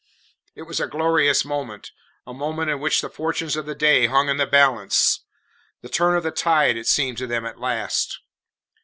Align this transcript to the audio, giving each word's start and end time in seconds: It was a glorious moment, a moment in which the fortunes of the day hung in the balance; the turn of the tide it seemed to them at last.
It 0.55 0.63
was 0.63 0.79
a 0.79 0.87
glorious 0.87 1.45
moment, 1.45 1.91
a 2.25 2.33
moment 2.33 2.71
in 2.71 2.79
which 2.79 3.01
the 3.01 3.09
fortunes 3.11 3.55
of 3.55 3.67
the 3.67 3.75
day 3.75 4.07
hung 4.07 4.29
in 4.29 4.37
the 4.37 4.47
balance; 4.47 5.19
the 5.81 5.89
turn 5.89 6.15
of 6.17 6.23
the 6.23 6.31
tide 6.31 6.75
it 6.75 6.87
seemed 6.87 7.19
to 7.19 7.27
them 7.27 7.45
at 7.45 7.59
last. 7.59 8.17